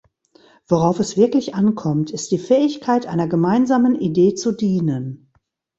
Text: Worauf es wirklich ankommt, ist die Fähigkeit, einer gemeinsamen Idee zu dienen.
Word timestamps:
Worauf 0.67 0.99
es 0.99 1.15
wirklich 1.15 1.53
ankommt, 1.53 2.09
ist 2.09 2.31
die 2.31 2.39
Fähigkeit, 2.39 3.05
einer 3.05 3.27
gemeinsamen 3.27 3.93
Idee 3.93 4.33
zu 4.33 4.51
dienen. 4.51 5.31